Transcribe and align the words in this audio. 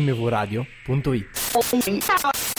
mvradio.it. 0.00 2.51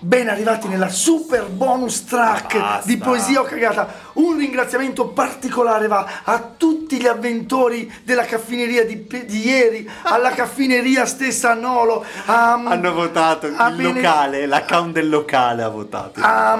Ben 0.00 0.28
arrivati 0.28 0.68
nella 0.68 0.88
super 0.90 1.46
bonus 1.48 2.04
track 2.04 2.56
Basta. 2.56 2.86
di 2.86 2.96
Poesia 2.98 3.40
o 3.40 3.44
Cagata. 3.44 3.92
Un 4.14 4.36
ringraziamento 4.36 5.08
particolare 5.08 5.88
va 5.88 6.06
a 6.22 6.38
tutti 6.56 7.00
gli 7.00 7.06
avventori 7.06 7.92
della 8.04 8.24
caffineria 8.24 8.86
di, 8.86 9.08
di 9.26 9.46
ieri, 9.46 9.90
alla 10.02 10.30
caffineria 10.30 11.04
stessa 11.04 11.50
a 11.50 11.54
Nolo, 11.54 12.04
a, 12.26 12.52
Hanno 12.52 12.92
votato 12.92 13.46
a 13.56 13.68
il 13.70 13.76
Bene- 13.76 13.92
locale, 13.94 14.46
l'account 14.46 14.92
del 14.92 15.08
locale 15.08 15.62
ha 15.64 15.68
votato. 15.68 16.20
a, 16.22 16.52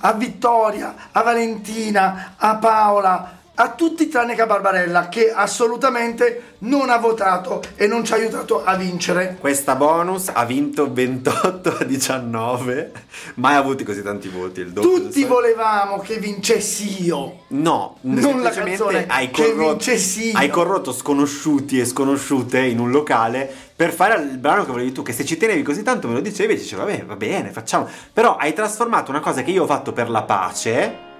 a 0.00 0.12
Vittoria, 0.14 0.94
a 1.12 1.22
Valentina, 1.22 2.34
a 2.36 2.56
Paola, 2.56 3.38
a 3.62 3.70
tutti 3.70 4.08
tranne 4.08 4.34
che 4.34 4.42
a 4.42 4.46
Barbarella 4.46 5.08
che 5.08 5.30
assolutamente 5.30 6.54
non 6.58 6.90
ha 6.90 6.96
votato 6.96 7.62
e 7.76 7.86
non 7.86 8.04
ci 8.04 8.12
ha 8.12 8.16
aiutato 8.16 8.64
a 8.64 8.74
vincere. 8.74 9.36
Questa 9.38 9.76
bonus 9.76 10.30
ha 10.32 10.44
vinto 10.44 10.92
28 10.92 11.76
a 11.78 11.84
19. 11.84 12.92
Mai 13.34 13.54
avuti 13.54 13.84
così 13.84 14.02
tanti 14.02 14.28
voti. 14.28 14.60
Il 14.60 14.72
doppio 14.72 14.90
Tutti 14.90 15.22
volevamo 15.24 16.00
che 16.00 16.16
vincessi 16.18 17.04
io. 17.04 17.44
No, 17.48 17.98
Non 18.00 18.42
la 18.42 18.50
canzone, 18.50 19.06
hai 19.06 19.30
che 19.30 19.52
corrotto, 19.52 19.70
vincessi 19.70 20.30
io. 20.30 20.38
hai 20.38 20.48
corrotto 20.48 20.92
sconosciuti 20.92 21.78
e 21.78 21.84
sconosciute 21.84 22.58
in 22.58 22.80
un 22.80 22.90
locale 22.90 23.48
per 23.76 23.92
fare 23.92 24.20
il 24.20 24.38
brano 24.38 24.64
che 24.64 24.72
volevi 24.72 24.90
tu, 24.90 25.02
che 25.02 25.12
se 25.12 25.24
ci 25.24 25.36
tenevi 25.36 25.62
così 25.62 25.84
tanto 25.84 26.08
me 26.08 26.14
lo 26.14 26.20
dicevi 26.20 26.54
e 26.54 26.56
dicevi 26.56 26.82
vabbè 26.82 27.04
va 27.04 27.16
bene 27.16 27.50
facciamo, 27.50 27.88
però 28.12 28.36
hai 28.36 28.52
trasformato 28.52 29.10
una 29.10 29.20
cosa 29.20 29.42
che 29.42 29.50
io 29.52 29.62
ho 29.62 29.66
fatto 29.66 29.92
per 29.92 30.10
la 30.10 30.22
pace 30.22 31.10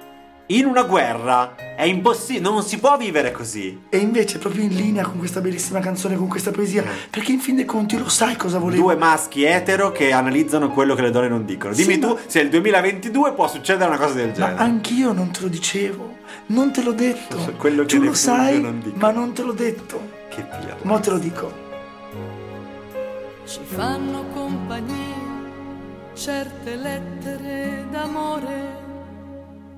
in 0.56 0.66
una 0.66 0.82
guerra, 0.82 1.54
è 1.76 1.84
impossibile, 1.84 2.40
non 2.48 2.62
si 2.62 2.78
può 2.78 2.96
vivere 2.96 3.32
così. 3.32 3.84
E 3.88 3.96
invece 3.98 4.38
proprio 4.38 4.62
in 4.64 4.74
linea 4.74 5.04
con 5.04 5.18
questa 5.18 5.40
bellissima 5.40 5.80
canzone, 5.80 6.16
con 6.16 6.28
questa 6.28 6.50
poesia, 6.50 6.84
perché 7.10 7.32
in 7.32 7.38
fin 7.40 7.56
dei 7.56 7.64
conti 7.64 7.96
lo 7.96 8.08
sai 8.08 8.36
cosa 8.36 8.58
volevo. 8.58 8.82
Due 8.82 8.96
maschi 8.96 9.44
etero 9.44 9.92
che 9.92 10.12
analizzano 10.12 10.70
quello 10.70 10.94
che 10.94 11.02
le 11.02 11.10
donne 11.10 11.28
non 11.28 11.44
dicono. 11.44 11.72
Dimmi 11.74 11.94
Sì, 11.94 11.98
tu 12.00 12.08
ma- 12.08 12.18
se 12.26 12.40
il 12.40 12.48
2022 12.50 13.32
può 13.32 13.48
succedere 13.48 13.88
una 13.88 13.98
cosa 13.98 14.14
del 14.14 14.28
Ma 14.28 14.32
genere. 14.34 14.56
anch'io 14.58 15.12
non 15.12 15.30
te 15.30 15.40
lo 15.42 15.48
dicevo, 15.48 16.16
non 16.46 16.72
te 16.72 16.82
l'ho 16.82 16.92
detto. 16.92 17.36
Quello 17.56 17.84
che 17.84 17.96
tu 17.96 18.02
lo 18.02 18.14
sai, 18.14 18.60
non 18.60 18.80
dico. 18.82 18.96
ma 18.98 19.10
non 19.10 19.32
te 19.32 19.42
l'ho 19.42 19.52
detto. 19.52 20.00
Che 20.28 20.42
pirla. 20.42 20.76
Mo 20.82 20.98
te 21.00 21.10
lo 21.10 21.18
dico. 21.18 21.52
Ci 23.44 23.58
fanno 23.64 24.24
compagnia 24.32 25.20
certe 26.14 26.76
lettere 26.76 27.86
d'amore, 27.90 28.76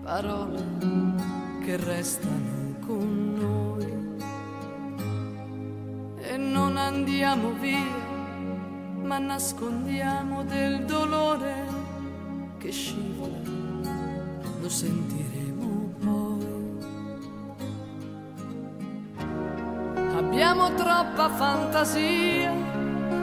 parole 0.05 0.63
che 1.65 1.79
restano 1.79 2.77
con 2.87 3.35
noi. 3.41 3.93
E 6.21 6.37
non 6.37 6.77
andiamo 6.77 7.53
via, 7.53 7.97
ma 9.03 9.19
nascondiamo 9.19 10.45
del 10.45 10.85
dolore 10.85 11.67
che 12.59 12.71
scivola, 12.71 13.39
lo 14.61 14.69
sentiremo 14.69 15.95
poi. 16.05 16.47
Abbiamo 20.19 20.75
troppa 20.75 21.31
fantasia 21.31 22.53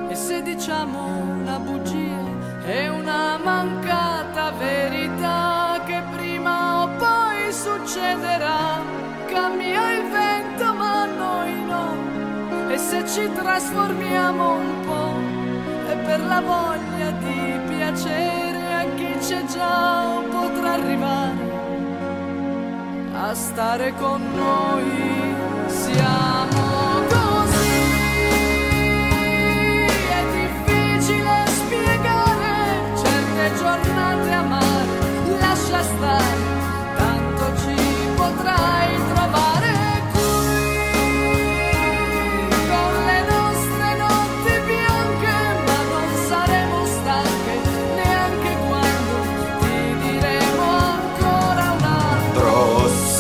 e 0.10 0.16
se 0.16 0.42
diciamo 0.42 1.00
una 1.42 1.60
bugia 1.60 2.41
è 2.64 2.88
una 2.88 3.38
mancata 3.38 4.52
verità 4.52 5.82
che 5.86 6.02
prima 6.16 6.84
o 6.84 6.88
poi 6.98 7.52
succederà. 7.52 8.80
Cambia 9.28 9.94
il 9.94 10.10
vento 10.10 10.74
ma 10.74 11.06
noi 11.06 11.64
no 11.66 12.70
e 12.70 12.78
se 12.78 13.06
ci 13.08 13.32
trasformiamo 13.34 14.54
un 14.54 14.80
po' 14.86 15.90
è 15.90 15.96
per 15.98 16.20
la 16.22 16.42
voglia 16.42 17.12
di 17.12 17.60
piacere 17.68 18.74
a 18.74 18.86
chi 18.96 19.18
c'è 19.20 19.44
già 19.46 20.22
potrà 20.30 20.74
arrivare 20.74 21.50
a 23.14 23.34
stare 23.34 23.94
con 23.96 24.22
noi. 24.36 25.30
Siamo 25.68 26.91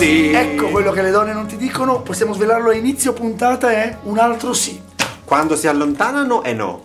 sì. 0.01 0.31
Ecco 0.31 0.69
quello 0.69 0.91
che 0.91 1.01
le 1.01 1.11
donne 1.11 1.33
non 1.33 1.45
ti 1.45 1.57
dicono, 1.57 2.01
possiamo 2.01 2.33
svelarlo 2.33 2.69
a 2.71 2.73
inizio 2.73 3.13
puntata, 3.13 3.71
è 3.71 3.97
un 4.03 4.17
altro 4.17 4.53
sì. 4.53 4.81
Quando 5.23 5.55
si 5.55 5.67
allontanano 5.67 6.41
è 6.41 6.53
no. 6.53 6.83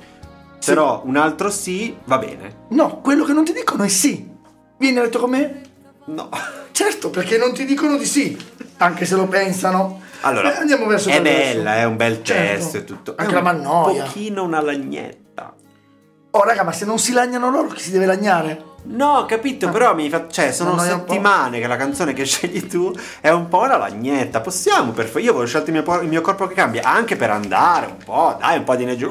Però 0.65 1.03
un 1.04 1.16
altro 1.16 1.49
sì 1.50 1.97
va 2.04 2.19
bene. 2.19 2.65
No, 2.71 3.00
quello 3.00 3.25
che 3.25 3.32
non 3.32 3.44
ti 3.44 3.53
dicono 3.53 3.84
è 3.84 3.88
sì. 3.88 4.28
Vieni 4.78 4.99
a 4.99 5.03
letto 5.03 5.19
con 5.21 5.31
me? 5.31 5.60
No. 6.06 6.28
Certo, 6.72 7.09
perché 7.10 7.38
non 7.38 7.53
ti 7.54 7.65
dicono 7.65 7.97
di 7.97 8.04
sì, 8.04 8.37
anche 8.78 9.06
se 9.06 9.15
lo 9.16 9.27
pensano. 9.27 10.03
Allora, 10.22 10.54
Eh, 10.54 10.59
andiamo 10.59 10.87
verso 10.87 11.09
è 11.09 11.22
verso. 11.22 11.54
bella, 11.54 11.77
è 11.77 11.84
un 11.84 11.97
bel 11.97 12.22
Certo. 12.22 12.59
testo 12.62 12.77
e 12.77 12.84
tutto. 12.84 13.15
Anche 13.16 13.33
la 13.33 13.38
un 13.38 13.44
mannoia. 13.44 14.04
pochino 14.04 14.43
una 14.43 14.60
lagnetta. 14.60 15.54
Oh, 16.33 16.44
raga, 16.44 16.65
ma 16.65 16.72
se 16.72 16.84
non 16.84 16.98
si 16.98 17.12
lagnano 17.12 17.48
loro, 17.50 17.69
chi 17.69 17.81
si 17.83 17.91
deve 17.91 18.04
lagnare? 18.06 18.62
No, 18.89 19.19
ho 19.19 19.27
capito, 19.27 19.69
però 19.71 19.95
mi 19.95 20.09
fa. 20.09 20.27
Cioè, 20.29 20.53
sono 20.53 20.79
settimane 20.79 21.59
che 21.61 21.67
la 21.67 21.77
canzone 21.77 22.13
che 22.13 22.25
scegli 22.25 22.67
tu 22.67 22.93
è 23.21 23.31
un 23.31 23.49
po' 23.49 23.61
una 23.63 23.77
lagnetta. 23.77 24.41
Possiamo, 24.41 24.93
per 24.93 25.07
favore. 25.07 25.23
Io 25.25 25.31
avevo 25.33 25.47
scelto 25.47 25.71
il 25.71 25.83
mio, 25.83 26.01
il 26.01 26.09
mio 26.09 26.21
corpo 26.21 26.47
che 26.47 26.55
cambia 26.55 26.83
anche 26.85 27.17
per 27.17 27.31
andare 27.31 27.87
un 27.87 27.97
po', 28.05 28.37
dai, 28.39 28.59
un 28.59 28.65
po' 28.65 28.75
di 28.77 28.85
energia. 28.85 29.07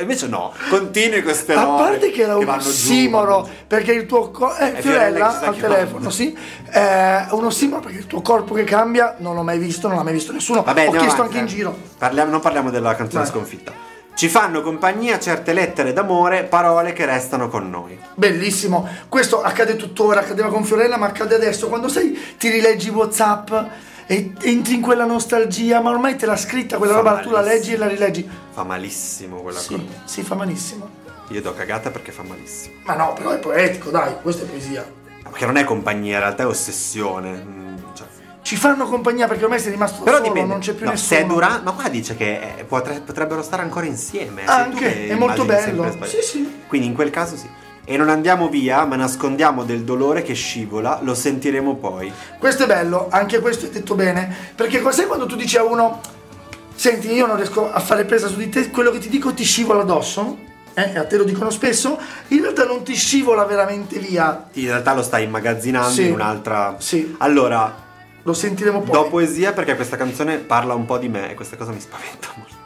Invece 0.00 0.26
no, 0.28 0.52
continui 0.68 1.22
queste 1.22 1.54
A 1.54 1.62
robe 1.62 1.82
parte 1.82 2.10
che 2.10 2.22
era 2.22 2.36
un 2.36 2.48
ossimoro, 2.48 3.42
giù. 3.44 3.50
perché 3.66 3.92
il 3.92 4.06
tuo 4.06 4.30
corpo. 4.30 4.56
Eh, 4.56 4.74
È 4.74 4.80
Fiorella 4.80 5.40
al 5.40 5.56
telefono, 5.56 6.10
sì. 6.10 6.36
Eh, 6.70 7.26
un 7.30 7.44
ossimoro 7.44 7.80
perché 7.80 7.98
il 7.98 8.06
tuo 8.06 8.20
corpo 8.22 8.54
che 8.54 8.64
cambia 8.64 9.14
non 9.18 9.34
l'ho 9.34 9.42
mai 9.42 9.58
visto, 9.58 9.88
non 9.88 9.96
l'ha 9.96 10.02
mai 10.02 10.12
visto 10.12 10.32
nessuno. 10.32 10.62
Vabbè, 10.62 10.88
Ho 10.88 10.90
chiesto 10.92 11.22
avanti, 11.22 11.38
anche 11.38 11.38
in 11.38 11.44
eh. 11.44 11.48
giro. 11.48 11.76
Parliamo- 11.98 12.30
non 12.30 12.40
parliamo 12.40 12.70
della 12.70 12.94
canzone 12.94 13.22
Vai. 13.24 13.32
sconfitta. 13.32 13.81
Ci 14.14 14.28
fanno 14.28 14.60
compagnia 14.62 15.18
certe 15.18 15.52
lettere 15.52 15.92
d'amore, 15.92 16.44
parole 16.44 16.92
che 16.92 17.06
restano 17.06 17.48
con 17.48 17.68
noi. 17.70 17.98
Bellissimo. 18.14 18.86
Questo 19.08 19.42
accade 19.42 19.74
tuttora, 19.76 20.20
accadeva 20.20 20.48
con 20.48 20.64
Fiorella, 20.64 20.96
ma 20.96 21.06
accade 21.06 21.34
adesso. 21.34 21.68
Quando 21.68 21.88
sei, 21.88 22.16
ti 22.38 22.48
rileggi 22.50 22.90
WhatsApp 22.90 23.50
e 24.06 24.32
entri 24.42 24.74
in 24.74 24.80
quella 24.80 25.04
nostalgia, 25.06 25.80
ma 25.80 25.90
ormai 25.90 26.16
te 26.16 26.26
l'ha 26.26 26.36
scritta 26.36 26.76
quella 26.76 26.92
Fa 26.94 26.98
roba, 27.00 27.18
tu 27.20 27.30
la 27.30 27.40
malissimo. 27.40 27.52
leggi 27.54 27.72
e 27.72 27.76
la 27.78 27.88
rileggi. 27.88 28.30
Fa 28.52 28.62
malissimo 28.64 29.36
quella 29.40 29.58
Sì, 29.58 29.74
cosa. 29.74 30.02
sì, 30.04 30.22
fa 30.22 30.34
malissimo. 30.34 30.88
Io 31.28 31.40
do 31.40 31.54
cagata 31.54 31.90
perché 31.90 32.12
fa 32.12 32.22
malissimo. 32.22 32.74
Ma 32.84 32.94
no, 32.94 33.14
però 33.14 33.30
è 33.30 33.38
poetico, 33.38 33.90
dai, 33.90 34.14
questa 34.20 34.44
è 34.44 34.46
poesia. 34.46 34.84
Perché 35.22 35.46
non 35.46 35.56
è 35.56 35.64
compagnia, 35.64 36.14
in 36.16 36.20
realtà 36.20 36.42
è 36.42 36.46
ossessione. 36.46 37.30
Mm, 37.44 37.76
cioè. 37.94 38.06
Ci 38.42 38.56
fanno 38.56 38.86
compagnia 38.86 39.28
perche 39.28 39.44
ormai 39.44 39.60
sei 39.60 39.70
rimasto 39.70 40.02
Però 40.02 40.16
solo, 40.16 40.28
dipende. 40.28 40.52
non 40.52 40.60
c'è 40.60 40.72
più 40.72 40.84
no, 40.84 40.90
nessuno. 40.90 41.20
Se 41.20 41.24
è 41.24 41.26
Duran, 41.26 41.62
ma 41.62 41.72
qua 41.72 41.88
dice 41.88 42.16
che 42.16 42.56
eh, 42.58 42.64
potre- 42.64 43.00
potrebbero 43.00 43.40
stare 43.42 43.62
ancora 43.62 43.86
insieme. 43.86 44.44
Anche, 44.44 44.78
che 44.84 45.08
è 45.08 45.14
molto 45.14 45.44
bello. 45.44 45.96
Sì, 46.04 46.18
sì. 46.22 46.62
Quindi 46.66 46.88
in 46.88 46.94
quel 46.94 47.10
caso 47.10 47.36
sì. 47.36 47.48
E 47.84 47.96
non 47.96 48.08
andiamo 48.08 48.48
via, 48.48 48.84
ma 48.84 48.96
nascondiamo 48.96 49.64
del 49.64 49.82
dolore 49.82 50.22
che 50.22 50.34
scivola, 50.34 51.00
lo 51.02 51.14
sentiremo 51.14 51.76
poi. 51.76 52.12
Questo 52.38 52.64
è 52.64 52.66
bello, 52.66 53.08
anche 53.10 53.40
questo 53.40 53.66
è 53.66 53.70
detto 53.70 53.94
bene, 53.94 54.32
perché 54.54 54.82
sai 54.90 55.06
quando 55.06 55.26
tu 55.26 55.34
dici 55.34 55.56
a 55.56 55.64
uno, 55.64 56.00
senti 56.74 57.12
io 57.12 57.26
non 57.26 57.36
riesco 57.36 57.72
a 57.72 57.80
fare 57.80 58.04
presa 58.04 58.28
su 58.28 58.36
di 58.36 58.48
te, 58.48 58.70
quello 58.70 58.90
che 58.92 58.98
ti 58.98 59.08
dico 59.08 59.34
ti 59.34 59.42
scivola 59.42 59.82
addosso, 59.82 60.38
eh, 60.74 60.96
a 60.96 61.04
te 61.06 61.16
lo 61.16 61.24
dicono 61.24 61.50
spesso, 61.50 61.98
in 62.28 62.42
realtà 62.42 62.64
non 62.64 62.84
ti 62.84 62.94
scivola 62.94 63.44
veramente 63.44 63.98
via, 63.98 64.46
In 64.52 64.66
realtà 64.66 64.94
lo 64.94 65.02
stai 65.02 65.24
immagazzinando 65.24 65.90
Sì. 65.90 66.06
in 66.06 66.12
un'altra. 66.12 66.76
Sì. 66.78 67.16
Allora, 67.18 67.81
lo 68.22 68.32
sentiremo 68.32 68.80
poi. 68.80 68.92
do 68.92 69.08
poesia 69.08 69.52
perché 69.52 69.74
questa 69.74 69.96
canzone 69.96 70.38
parla 70.38 70.74
un 70.74 70.84
po' 70.84 70.98
di 70.98 71.08
me 71.08 71.30
e 71.30 71.34
questa 71.34 71.56
cosa 71.56 71.72
mi 71.72 71.80
spaventa 71.80 72.28
molto. 72.36 72.60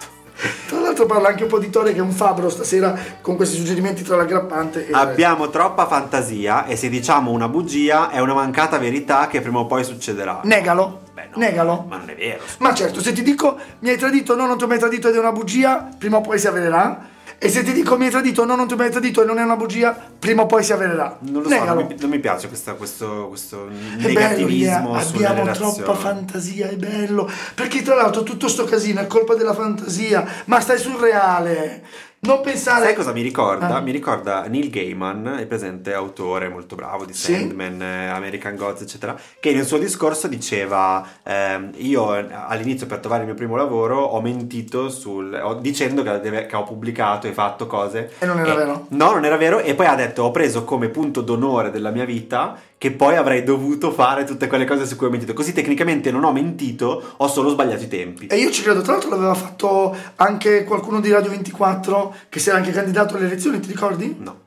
Tra 0.66 0.80
l'altro 0.80 1.06
parla 1.06 1.28
anche 1.28 1.44
un 1.44 1.48
po' 1.48 1.58
di 1.58 1.70
Tore 1.70 1.92
che 1.92 1.98
è 1.98 2.02
un 2.02 2.10
fabbro 2.10 2.50
stasera 2.50 2.98
con 3.22 3.36
questi 3.36 3.56
suggerimenti 3.56 4.02
tra 4.02 4.16
l'aggrappante 4.16 4.86
e 4.86 4.92
Abbiamo 4.92 5.48
troppa 5.48 5.86
fantasia 5.86 6.66
e 6.66 6.76
se 6.76 6.88
diciamo 6.88 7.30
una 7.30 7.48
bugia 7.48 8.10
è 8.10 8.20
una 8.20 8.34
mancata 8.34 8.76
verità 8.76 9.28
che 9.28 9.40
prima 9.40 9.60
o 9.60 9.66
poi 9.66 9.82
succederà. 9.84 10.40
Negalo. 10.44 11.04
Beh, 11.14 11.28
no, 11.32 11.38
Negalo. 11.38 11.84
Ma 11.88 11.96
non 11.96 12.10
è 12.10 12.14
vero. 12.14 12.42
Ma 12.58 12.74
certo, 12.74 13.00
se 13.00 13.12
ti 13.12 13.22
dico 13.22 13.56
mi 13.78 13.88
hai 13.88 13.96
tradito, 13.96 14.36
no, 14.36 14.46
non 14.46 14.58
ti 14.58 14.64
ho 14.64 14.66
mai 14.66 14.78
tradito 14.78 15.08
ed 15.08 15.14
è 15.14 15.18
una 15.18 15.32
bugia, 15.32 15.88
prima 15.96 16.18
o 16.18 16.20
poi 16.20 16.38
si 16.38 16.46
avvererà. 16.46 17.14
E 17.38 17.50
se 17.50 17.62
ti 17.62 17.72
dico 17.72 17.98
mi 17.98 18.06
hai 18.06 18.10
tradito, 18.10 18.46
no, 18.46 18.56
non 18.56 18.66
ti 18.66 18.72
ho 18.72 18.76
mai 18.76 18.90
tradito 18.90 19.22
e 19.22 19.26
non 19.26 19.38
è 19.38 19.42
una 19.42 19.56
bugia, 19.56 19.94
prima 20.18 20.42
o 20.42 20.46
poi 20.46 20.64
si 20.64 20.72
avvererà. 20.72 21.18
Non 21.20 21.42
lo 21.42 21.48
so, 21.48 21.54
Negalo. 21.54 21.80
non 21.80 21.86
mi, 21.88 21.96
non 22.00 22.10
mi 22.10 22.18
piace 22.18 22.48
questa- 22.48 22.72
questo, 22.74 23.26
questo 23.28 23.66
È 23.68 23.70
bello, 23.70 24.08
negativismo 24.08 25.00
sulle 25.02 25.26
abbiamo 25.26 25.52
troppa 25.52 25.94
fantasia, 25.94 26.68
è 26.68 26.76
bello. 26.76 27.30
Perché 27.54 27.82
tra 27.82 27.94
l'altro 27.94 28.22
tutto 28.22 28.48
sto 28.48 28.64
casino 28.64 29.00
è 29.00 29.06
colpa 29.06 29.34
della 29.34 29.52
fantasia, 29.52 30.26
ma 30.46 30.60
stai 30.60 30.78
sul 30.78 30.96
reale. 30.98 31.82
Non 32.18 32.40
pensare... 32.40 32.84
Sai 32.86 32.94
cosa 32.94 33.12
mi 33.12 33.22
ricorda? 33.22 33.76
Ah. 33.76 33.80
Mi 33.80 33.92
ricorda 33.92 34.46
Neil 34.48 34.70
Gaiman, 34.70 35.36
è 35.38 35.46
presente 35.46 35.92
autore 35.94 36.48
molto 36.48 36.74
bravo 36.74 37.04
di 37.04 37.12
Sì. 37.12 37.34
Sandman, 37.34 37.80
eh, 37.80 38.08
American 38.08 38.56
Gods, 38.56 38.80
eccetera, 38.80 39.16
che 39.38 39.52
nel 39.52 39.64
suo 39.64 39.78
discorso 39.78 40.26
diceva: 40.26 41.06
ehm, 41.22 41.72
Io 41.76 42.16
eh, 42.16 42.26
all'inizio 42.32 42.86
per 42.86 42.98
trovare 42.98 43.20
il 43.22 43.26
mio 43.28 43.36
primo 43.36 43.54
lavoro 43.54 44.00
ho 44.02 44.20
mentito 44.20 44.88
sul, 44.88 45.32
ho- 45.40 45.54
dicendo 45.54 46.02
che, 46.02 46.46
che 46.46 46.56
ho 46.56 46.64
pubblicato 46.64 47.28
e 47.28 47.32
fatto 47.32 47.66
cose. 47.66 48.10
E 48.18 48.26
non 48.26 48.40
era 48.40 48.54
vero? 48.54 48.86
No, 48.88 49.12
non 49.12 49.24
era 49.24 49.36
vero. 49.36 49.60
E 49.60 49.74
poi 49.74 49.86
ha 49.86 49.94
detto: 49.94 50.22
Ho 50.24 50.30
preso 50.32 50.64
come 50.64 50.88
punto 50.88 51.20
d'onore 51.20 51.70
della 51.70 51.90
mia 51.90 52.04
vita 52.06 52.58
che 52.78 52.90
poi 52.92 53.16
avrei 53.16 53.42
dovuto 53.42 53.90
fare 53.90 54.24
tutte 54.24 54.46
quelle 54.48 54.66
cose 54.66 54.86
su 54.86 54.96
cui 54.96 55.06
ho 55.06 55.10
mentito. 55.10 55.32
Così 55.32 55.52
tecnicamente 55.52 56.10
non 56.10 56.24
ho 56.24 56.32
mentito, 56.32 57.14
ho 57.16 57.26
solo 57.28 57.48
sbagliato 57.50 57.84
i 57.84 57.88
tempi. 57.88 58.26
E 58.26 58.36
io 58.36 58.50
ci 58.50 58.62
credo, 58.62 58.82
tra 58.82 58.92
l'altro 58.92 59.10
l'aveva 59.10 59.34
fatto 59.34 59.96
anche 60.16 60.64
qualcuno 60.64 61.00
di 61.00 61.10
Radio 61.10 61.30
24 61.30 62.14
che 62.28 62.38
si 62.38 62.48
era 62.50 62.58
anche 62.58 62.72
candidato 62.72 63.16
alle 63.16 63.26
elezioni, 63.26 63.60
ti 63.60 63.68
ricordi? 63.68 64.16
No. 64.18 64.40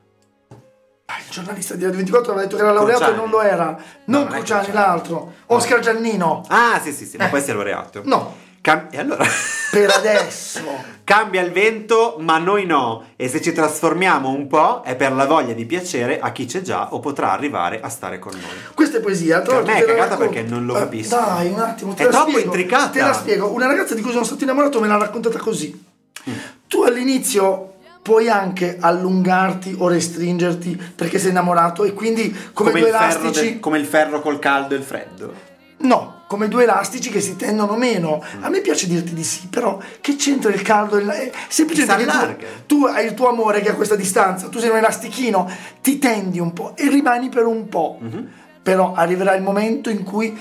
Ah, 1.06 1.18
il 1.18 1.30
giornalista 1.32 1.74
di 1.74 1.82
Radio 1.82 1.96
24 1.96 2.30
aveva 2.32 2.46
detto 2.46 2.56
che 2.56 2.62
era 2.62 2.72
laureato 2.72 3.04
Cruciani. 3.04 3.18
e 3.18 3.20
non 3.22 3.30
lo 3.30 3.42
era. 3.42 3.82
Non 4.04 4.26
è 4.28 4.30
Cruciani, 4.36 4.72
l'altro. 4.72 5.32
Oscar 5.46 5.80
Giannino. 5.80 6.42
Ah, 6.48 6.80
sì, 6.80 6.92
sì, 6.92 7.04
sì, 7.06 7.16
ma 7.16 7.26
Eh. 7.26 7.30
poi 7.30 7.40
si 7.42 7.50
è 7.50 7.52
laureato. 7.52 8.02
No, 8.04 8.36
Cam- 8.60 8.86
e 8.90 8.98
allora? 8.98 9.24
Per 9.70 9.90
adesso. 9.90 10.60
Cambia 11.04 11.40
il 11.42 11.50
vento, 11.50 12.16
ma 12.20 12.38
noi 12.38 12.66
no. 12.66 13.04
E 13.16 13.28
se 13.28 13.40
ci 13.42 13.52
trasformiamo 13.52 14.28
un 14.30 14.46
po' 14.46 14.82
è 14.84 14.94
per 14.94 15.12
la 15.12 15.26
voglia 15.26 15.52
di 15.54 15.64
piacere 15.66 16.20
a 16.20 16.30
chi 16.30 16.44
c'è 16.46 16.60
già 16.60 16.94
o 16.94 17.00
potrà 17.00 17.32
arrivare 17.32 17.80
a 17.80 17.88
stare 17.88 18.18
con 18.20 18.32
noi. 18.32 18.42
Questa 18.74 18.98
è 18.98 19.00
poesia. 19.00 19.40
Tra 19.42 19.56
Per 19.56 19.64
me 19.66 19.78
è 19.78 19.84
cagata 19.84 20.10
racconto. 20.10 20.32
perché 20.32 20.48
non 20.48 20.66
lo 20.66 20.76
Eh, 20.76 20.80
capisco. 20.80 21.16
dai, 21.16 21.48
un 21.48 21.58
attimo. 21.58 21.94
Te 21.94 22.02
È 22.02 22.06
la 22.06 22.10
troppo 22.12 22.30
spiego. 22.30 22.46
intricata. 22.46 22.88
Te 22.90 23.00
la 23.00 23.12
spiego. 23.12 23.50
Una 23.52 23.66
ragazza 23.66 23.94
di 23.94 24.02
cui 24.02 24.12
sono 24.12 24.24
stato 24.24 24.44
innamorato 24.44 24.80
me 24.80 24.86
l'ha 24.86 24.98
raccontata 24.98 25.38
così. 25.38 25.84
Mm. 26.28 26.32
Tu 26.68 26.82
all'inizio 26.82 27.72
puoi 28.02 28.28
anche 28.28 28.76
allungarti 28.80 29.74
o 29.78 29.88
restringerti 29.88 30.80
perché 30.94 31.18
sei 31.18 31.30
innamorato 31.30 31.82
e 31.84 31.92
quindi 31.92 32.34
come, 32.52 32.70
due 32.70 32.80
il 32.80 32.86
ferro 32.86 33.04
elastici... 33.04 33.44
del- 33.50 33.60
come 33.60 33.78
il 33.78 33.84
ferro 33.86 34.20
col 34.20 34.38
caldo 34.38 34.74
e 34.74 34.78
il 34.78 34.84
freddo. 34.84 35.32
No, 35.78 36.19
come 36.30 36.46
due 36.46 36.62
elastici 36.62 37.10
che 37.10 37.20
si 37.20 37.34
tendono 37.34 37.74
meno. 37.74 38.22
A 38.42 38.48
me 38.50 38.60
piace 38.60 38.86
dirti 38.86 39.14
di 39.14 39.24
sì, 39.24 39.48
però 39.48 39.80
che 40.00 40.14
c'entra 40.14 40.52
il 40.52 40.62
caldo? 40.62 40.96
il- 40.96 41.08
eh, 41.10 41.32
semplicemente 41.48 42.36
che 42.36 42.46
tu, 42.68 42.78
tu 42.78 42.84
hai 42.84 43.04
il 43.04 43.14
tuo 43.14 43.28
amore 43.28 43.60
che 43.60 43.66
è 43.66 43.72
a 43.72 43.74
questa 43.74 43.96
distanza, 43.96 44.46
tu 44.46 44.60
sei 44.60 44.68
un 44.70 44.76
elastichino, 44.76 45.50
ti 45.82 45.98
tendi 45.98 46.38
un 46.38 46.52
po' 46.52 46.74
e 46.76 46.88
rimani 46.88 47.30
per 47.30 47.46
un 47.46 47.68
po'. 47.68 47.98
Mhm. 48.00 48.28
Però 48.62 48.92
arriverà 48.94 49.34
il 49.34 49.42
momento 49.42 49.90
in 49.90 50.04
cui 50.04 50.38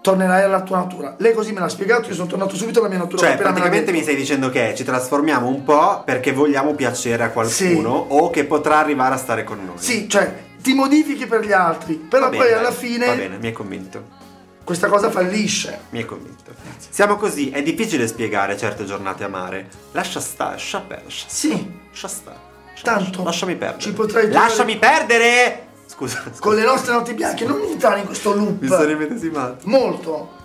tornerai 0.00 0.42
alla 0.42 0.62
tua 0.62 0.78
natura. 0.78 1.14
Lei 1.18 1.32
così 1.34 1.52
me 1.52 1.60
l'ha 1.60 1.68
spiegato, 1.68 2.08
io 2.08 2.14
sono 2.14 2.26
tornato 2.26 2.56
subito 2.56 2.80
alla 2.80 2.88
mia 2.88 2.98
natura. 2.98 3.22
Cioè, 3.22 3.36
praticamente 3.36 3.92
mi 3.92 4.02
stai 4.02 4.16
dicendo 4.16 4.50
che 4.50 4.74
ci 4.76 4.82
trasformiamo 4.82 5.46
un 5.46 5.62
po' 5.62 6.02
perché 6.04 6.32
vogliamo 6.32 6.74
piacere 6.74 7.22
a 7.22 7.30
qualcuno 7.30 7.90
o 8.08 8.28
che 8.30 8.42
potrà 8.44 8.78
arrivare 8.78 9.14
a 9.14 9.18
stare 9.18 9.44
con 9.44 9.64
noi. 9.64 9.76
Sì, 9.78 10.08
cioè 10.08 10.34
ti 10.60 10.74
modifichi 10.74 11.26
per 11.26 11.44
gli 11.46 11.52
altri, 11.52 11.94
però 11.94 12.24
Va 12.24 12.30
bene, 12.30 12.42
poi 12.42 12.52
alla 12.54 12.70
Va 12.70 12.74
fine 12.74 13.14
bene, 13.14 13.38
mi 13.38 13.46
hai 13.46 13.52
convinto. 13.52 14.20
Questa 14.64 14.88
cosa 14.88 15.10
fallisce. 15.10 15.80
Mi 15.90 15.98
hai 15.98 16.04
convinto. 16.04 16.52
Siamo 16.88 17.16
così, 17.16 17.50
è 17.50 17.62
difficile 17.62 18.06
spiegare 18.06 18.56
certe 18.56 18.84
giornate 18.84 19.24
amare. 19.24 19.68
Lascia 19.92 20.20
stare, 20.20 20.52
lascia 20.52 20.80
perdere. 20.80 21.10
Sì, 21.26 21.72
lascia 21.90 22.08
stare. 22.08 22.50
Tanto 22.82 23.22
Lasciami 23.22 23.54
perdere. 23.56 23.80
ci 23.80 23.92
potrai 23.92 24.24
trovare- 24.28 24.48
Lasciami 24.48 24.76
perdere! 24.76 25.66
Scusa, 25.86 26.20
scusa. 26.22 26.40
con 26.40 26.54
le 26.56 26.64
nostre 26.64 26.92
notti 26.92 27.12
bianche, 27.14 27.44
non 27.44 27.60
entrare 27.62 28.00
in 28.00 28.06
questo 28.06 28.34
loop. 28.34 28.60
Mi 28.60 28.66
sono 28.66 28.84
rimedesimato. 28.84 29.58
Molto. 29.68 30.40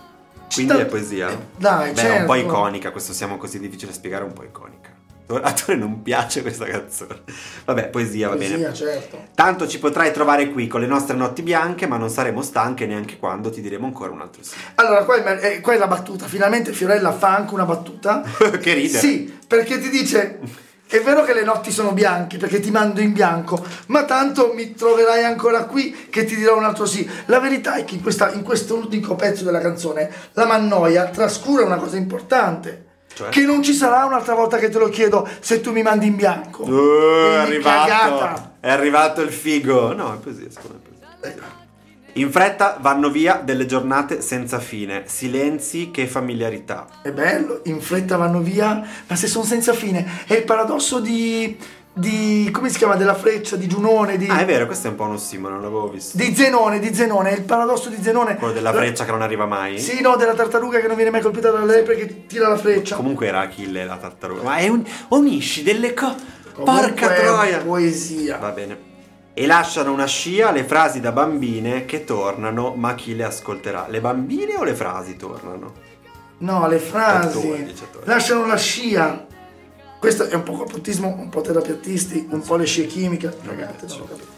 Quindi 0.52 0.72
Sta- 0.72 0.82
è 0.82 0.86
poesia? 0.86 1.30
Eh, 1.30 1.38
dai, 1.56 1.92
Beh, 1.92 2.00
è 2.02 2.20
un 2.20 2.26
po' 2.26 2.34
certo. 2.34 2.48
iconica, 2.48 2.90
questo 2.92 3.12
siamo 3.12 3.36
così 3.38 3.58
difficile 3.58 3.90
da 3.90 3.96
spiegare, 3.96 4.24
un 4.24 4.32
po' 4.34 4.44
iconica. 4.44 4.90
A 5.30 5.52
Tore 5.52 5.76
non 5.76 6.02
piace 6.02 6.40
questa 6.40 6.64
canzone. 6.64 7.20
Vabbè, 7.66 7.88
poesia, 7.88 8.28
va 8.28 8.36
Poesia, 8.36 8.56
bene. 8.56 8.74
certo. 8.74 9.24
Tanto 9.34 9.68
ci 9.68 9.78
potrai 9.78 10.10
trovare 10.12 10.50
qui 10.50 10.66
con 10.66 10.80
le 10.80 10.86
nostre 10.86 11.16
notti 11.16 11.42
bianche, 11.42 11.86
ma 11.86 11.98
non 11.98 12.08
saremo 12.08 12.40
stanche 12.40 12.86
neanche 12.86 13.18
quando 13.18 13.50
ti 13.50 13.60
diremo 13.60 13.86
ancora 13.86 14.10
un 14.10 14.22
altro 14.22 14.42
sì. 14.42 14.54
Allora, 14.76 15.04
qua 15.04 15.22
è, 15.22 15.44
eh, 15.44 15.60
qua 15.60 15.74
è 15.74 15.76
la 15.78 15.86
battuta. 15.86 16.26
Finalmente 16.26 16.72
Fiorella 16.72 17.12
fa 17.12 17.36
anche 17.36 17.52
una 17.52 17.66
battuta. 17.66 18.22
che 18.58 18.72
ridere. 18.72 18.98
Sì, 18.98 19.38
perché 19.46 19.78
ti 19.78 19.90
dice: 19.90 20.38
È 20.86 21.00
vero 21.02 21.22
che 21.24 21.34
le 21.34 21.44
notti 21.44 21.70
sono 21.70 21.92
bianche 21.92 22.38
perché 22.38 22.60
ti 22.60 22.70
mando 22.70 23.02
in 23.02 23.12
bianco, 23.12 23.62
ma 23.88 24.04
tanto 24.04 24.54
mi 24.54 24.72
troverai 24.74 25.24
ancora 25.24 25.64
qui 25.64 26.08
che 26.08 26.24
ti 26.24 26.34
dirò 26.36 26.56
un 26.56 26.64
altro 26.64 26.86
sì. 26.86 27.06
La 27.26 27.38
verità 27.38 27.74
è 27.74 27.84
che 27.84 27.96
in, 27.96 28.00
questa, 28.02 28.32
in 28.32 28.42
questo 28.42 28.76
unico 28.76 29.14
pezzo 29.14 29.44
della 29.44 29.60
canzone 29.60 30.10
la 30.32 30.46
Mannoia 30.46 31.04
trascura 31.10 31.64
una 31.66 31.76
cosa 31.76 31.98
importante. 31.98 32.86
Cioè? 33.18 33.30
Che 33.30 33.40
non 33.40 33.64
ci 33.64 33.72
sarà 33.72 34.04
un'altra 34.04 34.34
volta 34.34 34.58
che 34.58 34.68
te 34.68 34.78
lo 34.78 34.88
chiedo 34.88 35.28
se 35.40 35.60
tu 35.60 35.72
mi 35.72 35.82
mandi 35.82 36.06
in 36.06 36.14
bianco. 36.14 36.62
Uh, 36.62 37.32
è 37.32 37.34
arrivato. 37.34 37.88
cagata. 37.88 38.52
È 38.60 38.70
arrivato 38.70 39.22
il 39.22 39.32
figo. 39.32 39.92
No, 39.92 40.14
è 40.14 40.18
poesia, 40.18 40.46
secondo 40.48 40.78
me. 40.88 41.28
Eh, 41.28 41.34
In 42.20 42.30
fretta 42.30 42.78
vanno 42.80 43.10
via 43.10 43.40
delle 43.44 43.66
giornate 43.66 44.20
senza 44.20 44.60
fine, 44.60 45.02
silenzi 45.06 45.90
che 45.90 46.06
familiarità. 46.06 46.86
È 47.02 47.10
bello, 47.10 47.62
in 47.64 47.80
fretta 47.80 48.16
vanno 48.16 48.38
via, 48.38 48.86
ma 49.08 49.16
se 49.16 49.26
sono 49.26 49.44
senza 49.44 49.72
fine. 49.72 50.22
È 50.24 50.34
il 50.34 50.44
paradosso 50.44 51.00
di, 51.00 51.58
di 51.98 52.48
come 52.52 52.68
si 52.70 52.78
chiama? 52.78 52.94
Della 52.96 53.14
freccia, 53.14 53.56
di 53.56 53.66
Giunone, 53.66 54.16
di, 54.16 54.26
Ah, 54.28 54.38
è 54.40 54.44
vero, 54.44 54.66
questo 54.66 54.86
è 54.86 54.90
un 54.90 54.96
po' 54.96 55.04
un 55.04 55.12
ossimoro, 55.14 55.54
non 55.54 55.62
l'avevo 55.62 55.88
visto. 55.88 56.16
di 56.16 56.34
Zenone, 56.34 56.78
di 56.78 56.94
Zenone. 56.94 57.30
È 57.30 57.34
il 57.34 57.42
paradosso 57.42 57.88
di 57.88 57.98
Zenone. 58.00 58.36
Quello 58.36 58.52
della 58.52 58.70
La- 58.72 58.78
freccia 58.78 59.04
che 59.04 59.10
non 59.10 59.22
arriva 59.22 59.46
mai. 59.46 59.78
Sì, 59.78 60.00
no, 60.00 60.16
della 60.16 60.34
tartaruga 60.34 60.80
che 60.80 60.86
non 60.86 60.96
viene 60.96 61.10
mai 61.10 61.20
colpita 61.20 61.50
dalla 61.50 61.64
lepre 61.64 61.96
che 61.96 62.26
tira 62.26 62.48
la 62.48 62.56
freccia. 62.56 62.96
Comunque 62.96 63.26
era 63.26 63.40
Achille 63.40 63.84
la 63.84 63.96
tartaruga. 63.96 64.42
Ma 64.42 64.56
è 64.56 64.68
un... 64.68 64.82
unisci 65.08 65.62
delle 65.62 65.92
cose. 65.94 66.16
Comunque 66.54 66.88
Porca 66.88 67.14
è 67.14 67.20
troia. 67.24 67.58
Poesia. 67.58 68.38
Va 68.38 68.50
bene. 68.50 68.86
E 69.34 69.46
lasciano 69.46 69.92
una 69.92 70.06
scia 70.06 70.50
le 70.50 70.64
frasi 70.64 70.98
da 70.98 71.12
bambine 71.12 71.84
che 71.84 72.02
tornano, 72.04 72.74
ma 72.74 72.94
chi 72.96 73.14
le 73.14 73.22
ascolterà? 73.22 73.86
Le 73.88 74.00
bambine 74.00 74.56
o 74.56 74.64
le 74.64 74.74
frasi 74.74 75.14
tornano? 75.14 75.72
No, 76.38 76.66
le 76.66 76.78
frasi 76.78 77.38
Attore, 77.38 77.64
dice 77.64 77.84
attore. 77.84 78.04
lasciano 78.06 78.46
la 78.46 78.56
scia. 78.56 79.26
Questo 79.98 80.26
è 80.26 80.34
un 80.34 80.44
po' 80.44 80.52
complotismo, 80.52 81.08
un 81.18 81.28
po' 81.28 81.40
terapeutisti, 81.40 82.28
un 82.30 82.40
po' 82.40 82.56
le 82.56 82.66
scie 82.66 82.86
chimiche. 82.86 83.36
Capito. 83.44 84.36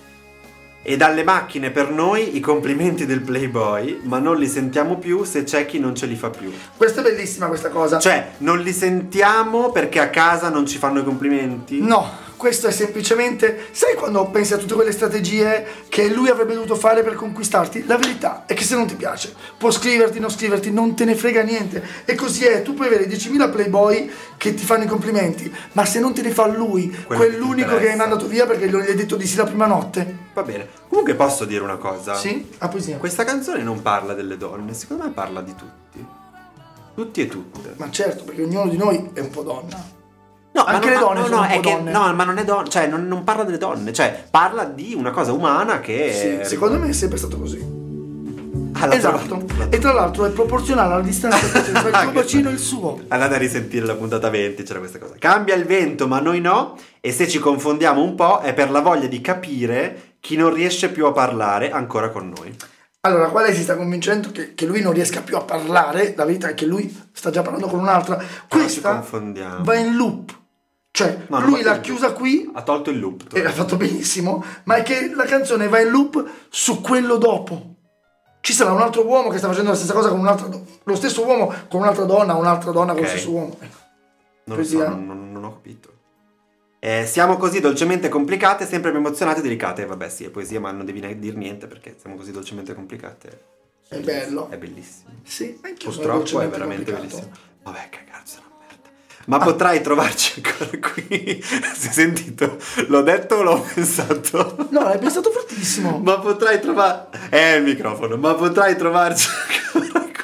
E 0.83 0.97
dalle 0.97 1.23
macchine 1.23 1.71
per 1.71 1.91
noi 1.91 2.37
i 2.37 2.41
complimenti 2.41 3.05
del 3.05 3.21
Playboy, 3.21 4.01
ma 4.05 4.19
non 4.19 4.39
li 4.39 4.49
sentiamo 4.49 4.97
più 4.97 5.25
se 5.25 5.45
c'è 5.45 5.67
chi 5.67 5.79
non 5.79 5.95
ce 5.95 6.07
li 6.07 6.17
fa 6.17 6.31
più. 6.31 6.51
Questa 6.75 7.01
è 7.01 7.03
bellissima 7.03 7.49
questa 7.49 7.69
cosa. 7.69 7.99
Cioè, 7.99 8.31
non 8.39 8.61
li 8.61 8.73
sentiamo 8.73 9.71
perché 9.71 10.01
a 10.01 10.09
casa 10.09 10.49
non 10.49 10.67
ci 10.67 10.79
fanno 10.79 11.01
i 11.01 11.05
complimenti? 11.05 11.83
No, 11.83 12.11
questo 12.41 12.69
è 12.69 12.71
semplicemente. 12.73 13.67
Sai 13.71 13.95
quando 13.97 14.25
pensi 14.31 14.55
a 14.55 14.57
tutte 14.57 14.73
quelle 14.73 14.93
strategie 14.93 15.85
che 15.91 16.09
lui 16.09 16.31
avrebbe 16.31 16.55
dovuto 16.55 16.75
fare 16.75 17.03
per 17.03 17.13
conquistarti? 17.15 17.85
La 17.85 17.99
verità 17.99 18.45
è 18.47 18.55
che 18.55 18.65
se 18.65 18.77
non 18.77 18.87
ti 18.87 18.95
piace, 18.95 19.35
può 19.59 19.71
scriverti, 19.71 20.19
non 20.19 20.31
scriverti, 20.31 20.73
non 20.73 20.97
te 20.97 21.05
ne 21.05 21.15
frega 21.15 21.43
niente. 21.43 21.85
E 22.07 22.15
così 22.15 22.47
è, 22.47 22.63
tu 22.63 22.73
puoi 22.73 22.87
avere 22.87 23.07
10.000 23.07 23.51
playboy 23.51 24.11
che 24.39 24.55
ti 24.55 24.65
fanno 24.65 24.85
i 24.85 24.87
complimenti, 24.87 25.55
ma 25.73 25.85
se 25.85 26.01
non 26.01 26.15
te 26.15 26.23
li 26.23 26.31
fa 26.31 26.47
lui, 26.47 26.89
Quello 26.89 27.21
che 27.21 27.29
quell'unico 27.29 27.69
che 27.69 27.75
hai 27.75 27.77
interessa. 27.81 27.97
mandato 27.99 28.27
via 28.27 28.47
perché 28.47 28.71
gli 28.71 28.75
hai 28.75 28.95
detto 28.95 29.17
di 29.17 29.27
sì 29.27 29.37
la 29.37 29.45
prima 29.45 29.67
notte. 29.67 30.17
Va 30.33 30.43
bene. 30.43 30.67
Comunque 30.89 31.15
posso 31.15 31.45
dire 31.45 31.63
una 31.63 31.77
cosa? 31.77 32.15
Sì? 32.15 32.49
A 32.57 32.69
poesia. 32.69 32.97
Questa 32.97 33.25
canzone 33.25 33.63
non 33.63 33.83
parla 33.83 34.15
delle 34.15 34.39
donne, 34.39 34.73
secondo 34.73 35.05
me 35.05 35.11
parla 35.11 35.43
di 35.43 35.55
tutti. 35.55 36.07
Tutti 36.95 37.21
e 37.21 37.27
tutte. 37.29 37.75
Ma 37.77 37.91
certo, 37.91 38.25
perché 38.25 38.45
ognuno 38.45 38.71
di 38.71 38.79
noi 38.79 39.11
è 39.13 39.21
un 39.21 39.29
po' 39.29 39.43
donna. 39.43 39.99
No, 40.61 40.67
Anche 40.67 40.87
ma 40.89 40.93
le 40.95 40.99
non- 41.01 41.09
donne 41.09 41.21
no, 41.21 41.27
sono 41.27 41.41
no, 41.41 41.47
è 41.47 41.61
che, 41.61 41.71
donne. 41.73 41.91
no, 41.91 42.13
ma 42.15 42.25
non 42.25 42.39
è 42.39 42.45
donna, 42.45 42.69
cioè 42.69 42.87
non, 42.87 43.07
non 43.09 43.25
parla 43.25 43.45
delle 43.45 43.59
donne, 43.59 43.93
cioè 43.93 44.25
parla 44.31 44.65
di 44.65 44.95
una 44.95 45.11
cosa 45.11 45.33
umana 45.33 45.81
che 45.81 46.41
Sì, 46.43 46.49
secondo 46.49 46.79
me 46.79 46.89
è 46.89 46.93
sempre 46.93 47.19
stato 47.19 47.39
così. 47.39 47.79
Ah, 48.73 48.95
esatto. 48.95 49.45
la 49.59 49.67
E 49.69 49.79
tra 49.79 49.93
l'altro 49.93 50.25
è 50.25 50.31
proporzionale 50.31 50.95
alla 50.95 51.03
distanza 51.03 51.39
che 51.51 51.63
c'è 51.63 51.73
tra 51.73 51.89
il 51.89 52.03
tuo 52.03 52.13
bacino 52.13 52.49
e 52.49 52.53
il 52.53 52.59
suo. 52.59 53.01
Andate 53.09 53.35
a 53.35 53.39
risentire 53.39 53.85
la 53.85 53.95
puntata 53.95 54.31
20, 54.31 54.63
c'era 54.63 54.79
questa 54.79 54.99
cosa. 54.99 55.15
Cambia 55.19 55.55
il 55.55 55.65
vento, 55.65 56.07
ma 56.07 56.21
noi 56.21 56.41
no. 56.41 56.77
E 57.01 57.13
se 57.13 57.29
ci 57.29 57.39
confondiamo 57.39 58.03
un 58.03 58.15
po' 58.15 58.41
è 58.41 58.55
per 58.55 58.71
la 58.71 58.81
voglia 58.81 59.07
di 59.07 59.21
capire 59.21 60.15
chi 60.21 60.37
non 60.37 60.53
riesce 60.53 60.91
più 60.91 61.07
a 61.07 61.13
parlare 61.13 61.71
ancora 61.71 62.11
con 62.11 62.33
noi. 62.35 62.55
Allora, 63.03 63.29
qua 63.29 63.43
lei 63.43 63.55
si 63.55 63.63
sta 63.63 63.77
convincendo 63.77 64.31
che, 64.31 64.55
che 64.55 64.67
lui 64.67 64.83
non 64.83 64.93
riesca 64.93 65.23
più 65.23 65.37
a 65.37 65.41
parlare, 65.43 66.13
la 66.17 66.25
verità 66.27 66.49
è 66.49 66.55
che 66.55 66.67
lui 66.67 66.95
sta 67.13 67.31
già 67.31 67.41
parlando 67.41 67.67
con 67.67 67.81
un'altra. 67.81 68.19
ci 68.19 68.27
Questa 68.47 69.03
va 69.61 69.75
in 69.77 69.97
loop, 69.97 70.39
Cioè, 70.93 71.25
No, 71.29 71.41
lui 71.41 71.63
l'ha 71.63 71.71
bene. 71.73 71.83
chiusa 71.83 72.13
qui 72.13 72.51
Ha 72.53 72.63
tolto 72.63 72.91
il 72.91 72.99
loop. 72.99 73.33
e 73.35 73.43
l'ha 73.43 73.53
fatto 73.53 73.77
benissimo, 73.77 74.45
ma 74.65 74.75
è 74.77 74.83
che 74.83 75.13
la 75.15 75.25
canzone 75.25 75.69
va 75.69 75.81
in 75.81 75.89
loop 75.91 76.29
su 76.49 76.81
quello 76.81 77.17
dopo. 77.17 77.75
Ci 78.41 78.53
sarà 78.53 78.73
un 78.73 78.81
altro 78.81 79.07
uomo 79.07 79.29
che 79.29 79.39
sta 79.39 79.49
facendo 79.49 79.71
la 79.71 79.77
stessa 79.77 79.93
cosa 79.93 80.09
con 80.09 80.19
un'altra 80.19 80.47
do- 80.49 80.65
lo 80.83 80.97
stesso 80.97 81.25
uomo 81.25 81.47
con 81.69 81.81
un'altra 81.83 82.05
donna, 82.05 82.35
un'altra 82.35 82.71
donna 82.73 82.93
con 82.93 83.03
lo 83.03 83.09
stesso 83.09 83.31
uomo. 83.31 83.57
Ecco. 83.61 83.77
Non 84.45 84.57
lo 84.57 84.65
so, 84.65 84.77
Poesia. 84.77 84.89
non, 84.95 85.33
non- 85.33 85.45
ho 85.45 85.53
capito. 85.53 85.89
Eh, 86.81 87.05
siamo 87.07 87.37
così 87.37 87.61
dolcemente 87.61 88.09
complicate, 88.09 88.67
sempre 88.67 88.91
emozionate 88.91 89.41
e 89.41 89.43
delicate. 89.43 89.85
Vabbè, 89.85 90.09
sì, 90.09 90.25
è 90.25 90.31
poesia, 90.31 90.59
ma 90.61 90.71
non 90.73 90.87
devi 90.87 91.01
neanche 91.01 91.19
dire 91.19 91.37
niente 91.37 91.67
perché 91.67 91.97
siamo 92.01 92.17
così 92.17 92.33
dolcemente 92.33 92.75
complicate. 92.75 93.43
È 93.87 93.99
bello. 94.01 94.49
È 94.51 94.57
bellissimo. 94.57 95.11
Sì, 95.23 95.59
anche 95.63 95.85
Purtroppo 95.85 96.41
è 96.41 96.49
veramente 96.49 96.91
complicato. 96.91 97.17
bellissimo. 97.27 97.31
Vabbè, 97.63 97.79
è 97.79 97.89
merda. 97.91 98.49
Ma 99.27 99.39
potrai 99.39 99.81
trovarci 99.81 100.43
ancora 100.45 100.71
qui. 100.93 101.43
Si 101.75 101.89
è 101.89 101.91
sentito? 101.93 102.57
L'ho 102.89 103.03
detto 103.03 103.37
o 103.37 103.43
l'ho 103.43 103.67
pensato? 103.75 104.69
No, 104.71 104.83
l'hai 104.83 104.99
pensato 104.99 105.31
fortissimo. 105.31 105.99
Ma 106.03 106.19
potrai 106.19 106.61
trovare. 106.61 107.09
È 107.29 107.55
il 107.57 107.63
microfono, 107.63 108.17
ma 108.17 108.35
potrai 108.35 108.77
trovarci 108.77 109.29
ancora 109.73 110.01
qui 110.07 110.21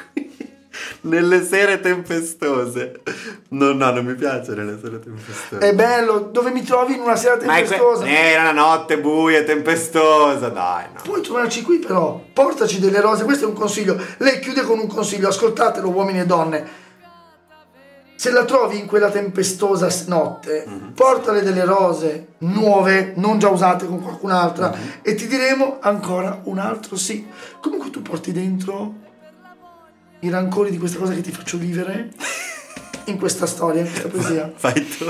nelle 1.01 1.43
sere 1.45 1.79
tempestose. 1.79 3.01
No, 3.49 3.71
no, 3.71 3.91
non 3.91 4.05
mi 4.05 4.15
piace 4.15 4.53
nelle 4.53 4.77
sere 4.81 4.99
tempestose. 4.99 5.57
È 5.59 5.73
bello, 5.73 6.19
dove 6.31 6.51
mi 6.51 6.63
trovi 6.63 6.95
in 6.95 7.01
una 7.01 7.15
sera 7.15 7.35
è 7.35 7.37
que- 7.37 7.47
tempestosa. 7.47 8.05
Era 8.05 8.41
una 8.41 8.51
notte 8.51 8.99
buia, 8.99 9.43
tempestosa, 9.43 10.49
dai, 10.49 10.85
no. 10.93 11.01
Puoi 11.03 11.21
trovarci 11.21 11.61
qui 11.61 11.77
però, 11.79 12.21
portaci 12.33 12.79
delle 12.79 12.99
rose, 12.99 13.23
questo 13.23 13.45
è 13.45 13.47
un 13.47 13.53
consiglio. 13.53 13.97
Lei 14.17 14.39
chiude 14.39 14.63
con 14.63 14.79
un 14.79 14.87
consiglio, 14.87 15.29
ascoltatelo 15.29 15.89
uomini 15.89 16.19
e 16.19 16.25
donne. 16.25 16.85
Se 18.17 18.31
la 18.31 18.45
trovi 18.45 18.79
in 18.79 18.87
quella 18.87 19.11
tempestosa 19.11 19.87
notte, 20.07 20.65
Mhm. 20.67 20.91
portale 20.93 21.43
delle 21.43 21.63
rose 21.63 22.29
nuove, 22.39 23.13
non 23.15 23.37
già 23.37 23.49
usate 23.49 23.85
con 23.85 24.01
qualcun'altra, 24.01 24.69
Mhm. 24.71 24.91
e 25.03 25.13
ti 25.15 25.27
diremo 25.27 25.77
ancora 25.79 26.41
un 26.45 26.57
altro 26.57 26.95
sì. 26.95 27.27
Comunque 27.61 27.91
tu 27.91 28.01
porti 28.01 28.31
dentro 28.31 28.95
i 30.21 30.29
rancori 30.31 30.71
di 30.71 30.79
questa 30.79 30.97
cosa 30.97 31.13
che 31.13 31.21
ti 31.21 31.31
faccio 31.31 31.57
vivere 31.59 32.09
in 33.05 33.19
questa 33.19 33.45
storia, 33.45 33.81
in 33.81 33.87
questa 33.87 34.07
poesia. 34.09 34.51
Fai 34.55 34.87
tu. 34.97 35.05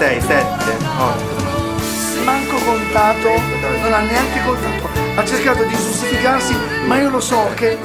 6, 0.00 0.18
7, 0.22 0.76
8. 0.98 2.24
manco 2.24 2.56
contato, 2.64 3.28
non 3.82 3.92
ha 3.92 3.98
neanche 4.00 4.40
contato, 4.46 4.88
ha 5.14 5.24
cercato 5.26 5.62
di 5.64 5.74
giustificarsi, 5.76 6.56
ma 6.86 6.98
io 6.98 7.10
lo 7.10 7.20
so 7.20 7.50
che 7.54 7.76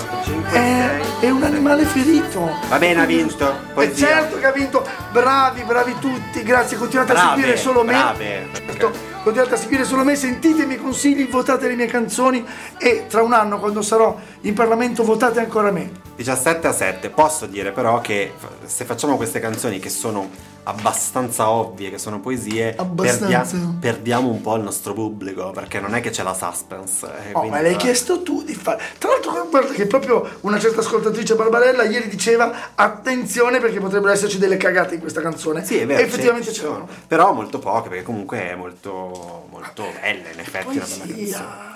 è, 0.53 0.99
è 1.19 1.29
un 1.29 1.43
animale 1.43 1.83
ferito. 1.83 2.49
Va 2.69 2.77
bene, 2.77 3.01
ha 3.01 3.05
vinto. 3.05 3.49
E 3.51 3.73
Poesia. 3.73 4.07
certo 4.07 4.39
che 4.39 4.45
ha 4.45 4.53
vinto, 4.53 4.87
bravi, 5.11 5.63
bravi 5.63 5.95
tutti, 5.99 6.41
grazie, 6.43 6.77
continuate 6.77 7.11
a 7.11 7.15
Brave, 7.15 7.35
seguire 7.35 7.57
solo 7.57 7.83
me. 7.83 7.91
brave. 7.91 8.47
Certo, 8.65 8.91
Continuate 9.21 9.55
a 9.55 9.57
seguire 9.57 9.83
solo 9.83 10.05
me, 10.05 10.15
sentite 10.15 10.63
i 10.63 10.65
miei 10.67 10.79
consigli, 10.79 11.27
votate 11.27 11.67
le 11.67 11.75
mie 11.75 11.87
canzoni 11.87 12.45
e 12.77 13.07
tra 13.09 13.23
un 13.23 13.33
anno 13.33 13.59
quando 13.59 13.81
sarò 13.81 14.15
in 14.41 14.53
Parlamento 14.53 15.03
votate 15.03 15.39
ancora 15.41 15.69
me. 15.69 15.91
17 16.15 16.65
a 16.67 16.71
7. 16.71 17.09
Posso 17.09 17.45
dire 17.45 17.71
però 17.71 17.99
che 17.99 18.31
se 18.63 18.85
facciamo 18.85 19.17
queste 19.17 19.41
canzoni 19.41 19.79
che 19.79 19.89
sono 19.89 20.29
abbastanza 20.67 21.49
ovvie, 21.49 21.89
che 21.89 21.97
sono 21.97 22.19
poesie, 22.19 22.75
Abbastanza. 22.75 23.57
perdiamo 23.79 24.29
un 24.29 24.41
po' 24.41 24.55
il 24.55 24.63
nostro 24.63 24.93
pubblico 24.93 25.51
perché 25.51 25.79
non 25.79 25.95
è 25.95 26.01
che 26.01 26.09
c'è 26.09 26.23
la 26.23 26.33
suspense. 26.33 27.05
eh, 27.05 27.31
Oh, 27.33 27.47
ma 27.47 27.61
l'hai 27.61 27.75
chiesto 27.75 28.21
tu 28.23 28.43
di 28.43 28.53
fare. 28.53 28.81
Tra 28.97 29.09
l'altro, 29.11 29.47
guarda 29.49 29.73
che 29.73 29.85
proprio 29.85 30.27
una 30.41 30.59
certa 30.59 30.81
ascoltatrice 30.81 31.35
Barbarella 31.35 31.83
ieri 31.83 32.07
diceva 32.09 32.51
attenzione 32.75 33.59
perché 33.59 33.79
potrebbero 33.79 34.11
esserci 34.13 34.37
delle 34.37 34.57
cagate 34.57 34.95
in 34.95 34.99
questa 35.01 35.21
canzone. 35.21 35.63
Sì, 35.63 35.77
è 35.77 35.85
vero. 35.85 36.01
Effettivamente 36.01 36.51
ci 36.51 36.61
c'erano. 36.61 36.87
Però 37.07 37.31
molto 37.33 37.59
poche, 37.59 37.89
perché 37.89 38.03
comunque 38.03 38.49
è 38.51 38.55
molto, 38.55 39.47
molto 39.51 39.83
bella, 40.01 40.29
in 40.31 40.39
effetti, 40.39 40.77
una 40.77 40.85
bella 40.85 41.05
canzone. 41.15 41.73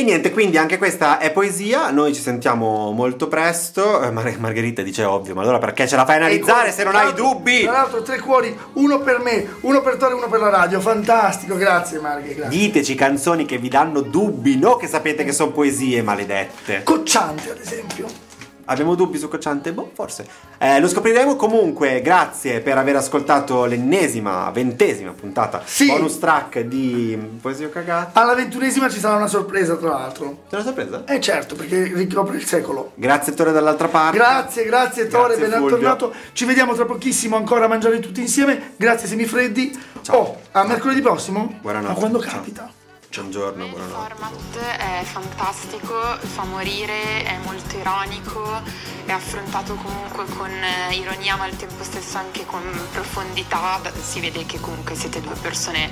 E 0.00 0.02
niente, 0.02 0.30
quindi 0.30 0.56
anche 0.56 0.78
questa 0.78 1.18
è 1.18 1.30
poesia. 1.30 1.90
Noi 1.90 2.14
ci 2.14 2.22
sentiamo 2.22 2.90
molto 2.90 3.28
presto. 3.28 4.00
Eh, 4.00 4.10
Mar- 4.10 4.38
Margherita 4.38 4.80
dice 4.80 5.04
ovvio, 5.04 5.34
ma 5.34 5.42
allora 5.42 5.58
perché 5.58 5.86
ce 5.86 5.94
la 5.94 6.06
fai 6.06 6.16
analizzare 6.16 6.72
se 6.72 6.84
non 6.84 6.96
hai 6.96 7.12
dubbi? 7.12 7.64
Tra 7.64 7.72
l'altro, 7.72 8.00
tre 8.00 8.18
cuori, 8.18 8.56
uno 8.74 9.00
per 9.00 9.18
me, 9.18 9.46
uno 9.60 9.82
per 9.82 9.96
Tore 9.96 10.12
e 10.12 10.16
uno 10.16 10.28
per 10.28 10.40
la 10.40 10.48
radio. 10.48 10.80
Fantastico, 10.80 11.54
grazie 11.56 11.98
Marghe, 11.98 12.34
grazie. 12.34 12.58
Diteci 12.58 12.94
canzoni 12.94 13.44
che 13.44 13.58
vi 13.58 13.68
danno 13.68 14.00
dubbi, 14.00 14.56
no 14.56 14.76
che 14.76 14.86
sapete 14.86 15.22
che 15.22 15.32
sono 15.32 15.50
poesie 15.50 16.00
maledette. 16.00 16.82
Cocciante, 16.82 17.50
ad 17.50 17.58
esempio. 17.58 18.29
Abbiamo 18.66 18.94
dubbi 18.94 19.18
su 19.18 19.28
Cocciante? 19.28 19.72
Boh, 19.72 19.90
forse. 19.94 20.26
Eh, 20.58 20.80
lo 20.80 20.88
scopriremo 20.88 21.36
comunque. 21.36 22.00
Grazie 22.02 22.60
per 22.60 22.78
aver 22.78 22.96
ascoltato 22.96 23.64
l'ennesima, 23.64 24.48
ventesima 24.50 25.12
puntata 25.12 25.62
Sì. 25.64 25.86
bonus 25.86 26.18
track 26.18 26.60
di 26.60 27.18
Poesia 27.40 27.68
Cagata. 27.68 28.20
Alla 28.20 28.34
ventunesima 28.34 28.88
ci 28.88 28.98
sarà 28.98 29.16
una 29.16 29.26
sorpresa, 29.26 29.76
tra 29.76 29.88
l'altro. 29.90 30.44
C'è 30.48 30.54
una 30.56 30.64
sorpresa? 30.64 31.04
Eh 31.06 31.20
certo, 31.20 31.54
perché 31.54 31.90
ricopre 31.94 32.36
il 32.36 32.44
secolo. 32.46 32.92
Grazie 32.94 33.34
Tore 33.34 33.52
dall'altra 33.52 33.88
parte. 33.88 34.16
Grazie, 34.16 34.64
grazie 34.64 35.06
Tore, 35.08 35.36
Grazie, 35.36 35.58
ben 35.58 35.68
tornato. 35.68 36.12
Ci 36.32 36.44
vediamo 36.44 36.74
tra 36.74 36.84
pochissimo 36.84 37.36
ancora 37.36 37.64
a 37.64 37.68
mangiare 37.68 37.98
tutti 38.00 38.20
insieme. 38.20 38.72
Grazie 38.76 39.08
semifreddi. 39.08 39.78
Ciao. 40.02 40.16
Oh, 40.16 40.36
a 40.52 40.64
mercoledì 40.64 41.00
prossimo? 41.00 41.58
Buonanotte. 41.60 41.92
Ma 41.92 41.98
quando 41.98 42.20
Ciao. 42.22 42.32
capita? 42.32 42.70
Buongiorno, 43.12 43.64
Il 43.64 43.70
buonanotte. 43.70 44.14
format 44.14 44.56
è 44.78 45.02
fantastico, 45.02 45.94
fa 46.20 46.44
morire, 46.44 47.24
è 47.24 47.38
molto 47.44 47.76
ironico, 47.76 48.62
è 49.04 49.10
affrontato 49.10 49.74
comunque 49.74 50.26
con 50.36 50.48
eh, 50.48 50.94
ironia 50.94 51.34
ma 51.34 51.44
al 51.44 51.56
tempo 51.56 51.82
stesso 51.82 52.18
anche 52.18 52.46
con 52.46 52.62
profondità, 52.92 53.80
si 54.00 54.20
vede 54.20 54.46
che 54.46 54.60
comunque 54.60 54.94
siete 54.94 55.20
due 55.20 55.34
persone 55.34 55.90